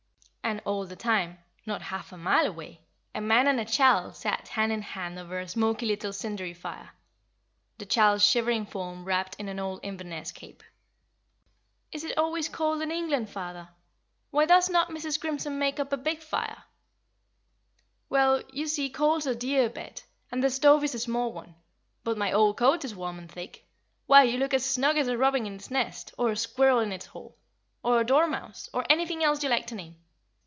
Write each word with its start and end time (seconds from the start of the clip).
And 0.43 0.59
all 0.65 0.85
the 0.85 0.97
time, 0.97 1.37
not 1.65 1.81
half 1.81 2.11
a 2.11 2.17
mile 2.17 2.45
away, 2.45 2.81
a 3.15 3.21
man 3.21 3.47
and 3.47 3.57
a 3.57 3.63
child 3.63 4.17
sat 4.17 4.49
hand 4.49 4.73
in 4.73 4.81
hand 4.81 5.17
over 5.17 5.39
a 5.39 5.47
smoky 5.47 5.85
little 5.85 6.11
cindery 6.11 6.53
fire; 6.53 6.89
the 7.77 7.85
child's 7.85 8.25
shivering 8.25 8.65
form 8.65 9.05
wrapped 9.05 9.35
in 9.35 9.47
an 9.47 9.59
old 9.59 9.79
Inverness 9.81 10.33
cape. 10.33 10.61
"Is 11.93 12.03
it 12.03 12.17
always 12.17 12.49
cold 12.49 12.81
in 12.81 12.91
England, 12.91 13.29
father? 13.29 13.69
Why 14.31 14.45
does 14.45 14.69
not 14.69 14.89
Mrs. 14.89 15.17
Grimson 15.21 15.57
make 15.57 15.79
up 15.79 15.93
a 15.93 15.97
big 15.97 16.19
fire?" 16.19 16.65
"Well, 18.09 18.43
you 18.51 18.67
see 18.67 18.89
coals 18.89 19.25
are 19.25 19.35
dear, 19.35 19.69
Bet, 19.69 20.03
and 20.33 20.43
the 20.43 20.49
stove 20.49 20.83
is 20.83 20.93
a 20.93 20.99
small 20.99 21.31
one; 21.31 21.55
but 22.03 22.17
my 22.17 22.33
old 22.33 22.57
coat 22.57 22.83
is 22.83 22.93
warm 22.93 23.19
and 23.19 23.31
thick. 23.31 23.65
Why, 24.05 24.23
you 24.23 24.37
look 24.37 24.53
as 24.53 24.65
snug 24.65 24.97
as 24.97 25.07
a 25.07 25.17
robin 25.17 25.45
in 25.45 25.53
its 25.55 25.71
nest, 25.71 26.13
or 26.17 26.29
a 26.29 26.35
squirrel 26.35 26.79
in 26.79 26.91
its 26.91 27.05
hole, 27.05 27.37
or 27.83 28.01
a 28.01 28.05
dormouse, 28.05 28.69
or 28.73 28.83
anything 28.89 29.23
else 29.23 29.43
you 29.43 29.49
like 29.49 29.67
to 29.67 29.75
name. 29.75 29.95